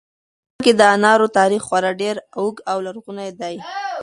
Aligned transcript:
په 0.03 0.03
افغانستان 0.09 0.61
کې 0.65 0.71
د 0.75 0.81
انارو 0.95 1.27
تاریخ 1.37 1.61
خورا 1.67 1.91
ډېر 2.01 2.15
اوږد 2.39 2.61
او 2.71 2.77
لرغونی 2.85 3.29
دی. 3.39 3.55